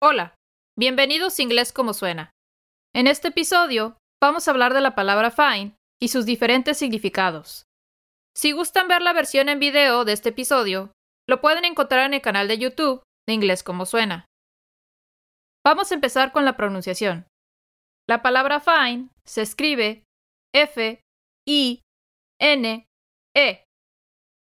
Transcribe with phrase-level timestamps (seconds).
[0.00, 0.36] Hola,
[0.78, 2.30] bienvenidos a Inglés como suena.
[2.94, 7.64] En este episodio vamos a hablar de la palabra fine y sus diferentes significados.
[8.32, 10.92] Si gustan ver la versión en video de este episodio,
[11.28, 14.24] lo pueden encontrar en el canal de YouTube de Inglés como suena.
[15.66, 17.26] Vamos a empezar con la pronunciación.
[18.08, 20.04] La palabra fine se escribe
[20.54, 21.00] F
[21.44, 21.80] I
[22.40, 22.86] N
[23.36, 23.64] E.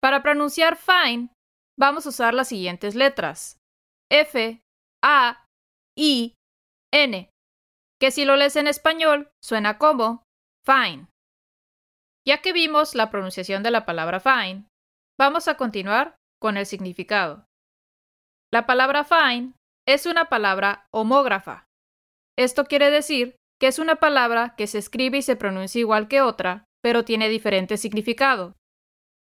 [0.00, 1.28] Para pronunciar fine,
[1.78, 3.58] vamos a usar las siguientes letras:
[4.10, 4.62] F
[5.04, 5.44] A
[5.98, 6.34] I
[6.92, 7.30] N,
[8.00, 10.22] que si lo lees en español suena como
[10.64, 11.08] fine.
[12.26, 14.66] Ya que vimos la pronunciación de la palabra fine,
[15.18, 17.44] vamos a continuar con el significado.
[18.50, 19.52] La palabra fine
[19.86, 21.66] es una palabra homógrafa.
[22.38, 26.22] Esto quiere decir que es una palabra que se escribe y se pronuncia igual que
[26.22, 28.54] otra, pero tiene diferente significado.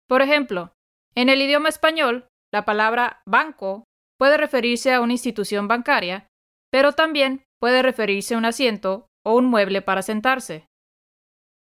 [0.07, 0.73] Por ejemplo,
[1.15, 3.83] en el idioma español, la palabra banco
[4.23, 6.29] puede referirse a una institución bancaria,
[6.71, 10.65] pero también puede referirse a un asiento o un mueble para sentarse.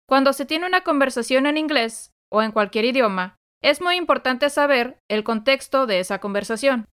[0.08, 5.00] Cuando se tiene una conversación en inglés o en cualquier idioma, es muy importante saber
[5.10, 6.86] el contexto de esa conversación.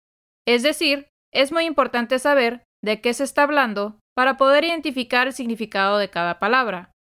[0.47, 5.33] Es decir, es muy importante saber de qué se está hablando para poder identificar el
[5.33, 6.93] significado de cada palabra.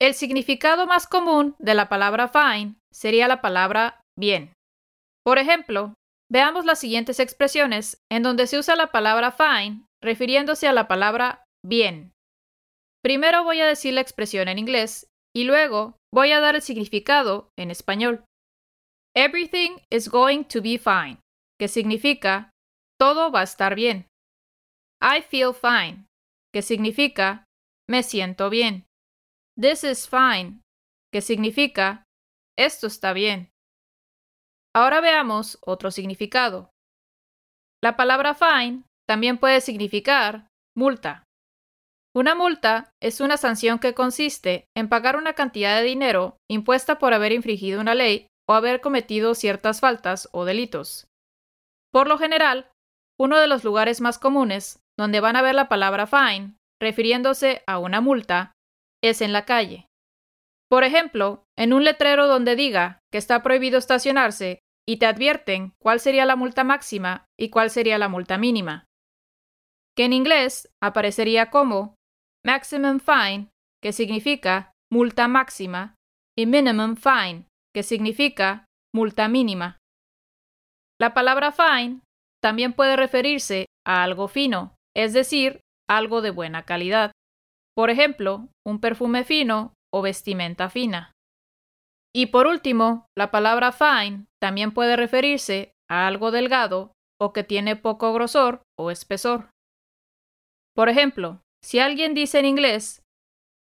[0.00, 4.54] El significado más común de la palabra fine sería la palabra bien.
[5.22, 5.92] Por ejemplo,
[6.32, 11.44] veamos las siguientes expresiones en donde se usa la palabra fine refiriéndose a la palabra
[11.64, 12.12] bien.
[13.04, 17.50] Primero voy a decir la expresión en inglés y luego voy a dar el significado
[17.58, 18.24] en español.
[19.14, 21.18] Everything is going to be fine,
[21.60, 22.50] que significa
[22.98, 24.06] todo va a estar bien.
[25.02, 26.06] I feel fine,
[26.52, 27.44] que significa
[27.88, 28.86] me siento bien.
[29.60, 30.62] This is fine,
[31.12, 32.04] que significa
[32.56, 33.51] esto está bien.
[34.74, 36.70] Ahora veamos otro significado.
[37.82, 41.24] La palabra fine también puede significar multa.
[42.14, 47.14] Una multa es una sanción que consiste en pagar una cantidad de dinero impuesta por
[47.14, 51.06] haber infringido una ley o haber cometido ciertas faltas o delitos.
[51.90, 52.70] Por lo general,
[53.18, 57.78] uno de los lugares más comunes donde van a ver la palabra fine, refiriéndose a
[57.78, 58.52] una multa,
[59.02, 59.86] es en la calle.
[60.68, 66.00] Por ejemplo, en un letrero donde diga que está prohibido estacionarse y te advierten cuál
[66.00, 68.86] sería la multa máxima y cuál sería la multa mínima.
[69.96, 71.96] Que en inglés aparecería como
[72.44, 73.48] maximum fine,
[73.82, 75.94] que significa multa máxima,
[76.36, 79.78] y minimum fine, que significa multa mínima.
[81.00, 82.00] La palabra fine
[82.42, 87.12] también puede referirse a algo fino, es decir, algo de buena calidad.
[87.74, 91.11] Por ejemplo, un perfume fino o vestimenta fina.
[92.14, 97.76] Y por último, la palabra fine también puede referirse a algo delgado o que tiene
[97.76, 99.50] poco grosor o espesor.
[100.74, 103.02] Por ejemplo, si alguien dice en inglés,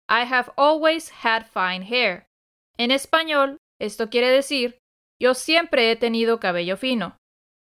[0.10, 2.28] I have always had fine hair,
[2.78, 4.78] en español esto quiere decir,
[5.22, 7.18] yo siempre he tenido cabello fino.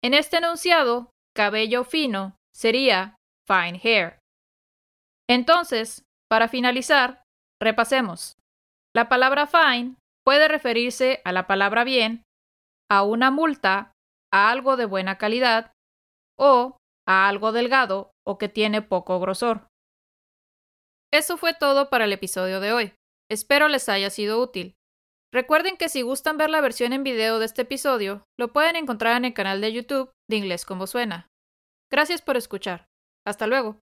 [0.04, 3.16] En este enunciado, cabello fino sería
[3.48, 4.20] fine hair.
[5.28, 7.24] Entonces, para finalizar,
[7.62, 8.38] repasemos.
[8.96, 9.96] La palabra fine
[10.26, 12.24] puede referirse a la palabra bien,
[12.90, 13.94] a una multa,
[14.32, 15.74] a algo de buena calidad
[16.38, 19.68] o a algo delgado o que tiene poco grosor.
[21.12, 22.94] Eso fue todo para el episodio de hoy.
[23.32, 24.76] Espero les haya sido útil.
[25.34, 29.18] Recuerden que si gustan ver la versión en video de este episodio, lo pueden encontrar
[29.18, 31.28] en el canal de YouTube de Inglés como suena.
[31.92, 32.86] Gracias por escuchar.
[33.26, 33.80] Hasta luego.